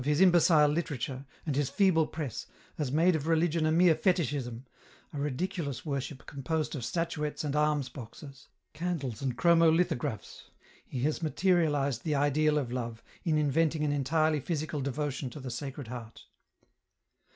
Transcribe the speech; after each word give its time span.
his 0.03 0.19
imbecile 0.19 0.67
literature, 0.67 1.27
and 1.45 1.55
his 1.55 1.69
feeble 1.69 2.07
press, 2.07 2.47
has 2.75 2.91
made 2.91 3.15
of 3.15 3.27
religion 3.27 3.67
a 3.67 3.71
mere 3.71 3.93
fetishism, 3.93 4.65
a 5.13 5.19
ridiculous 5.19 5.85
worship 5.85 6.25
composed 6.25 6.73
of 6.73 6.83
statuettes 6.83 7.43
and 7.43 7.55
alms 7.55 7.87
boxes; 7.87 8.47
candles 8.73 9.21
and 9.21 9.37
chromo 9.37 9.69
litho 9.71 9.93
graphs; 9.93 10.49
he 10.87 11.01
has 11.01 11.21
materialized 11.21 12.03
the 12.03 12.15
ideal 12.15 12.57
of 12.57 12.71
Love, 12.71 13.03
in 13.23 13.37
inventing 13.37 13.83
an 13.83 13.91
entirely 13.91 14.39
physical 14.39 14.81
devotion 14.81 15.29
to 15.29 15.39
the 15.39 15.51
Sacred 15.51 15.87
Heart. 15.87 16.25